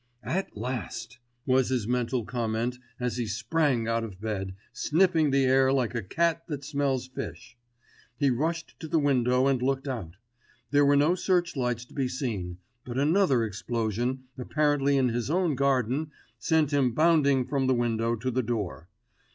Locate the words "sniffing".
4.73-5.29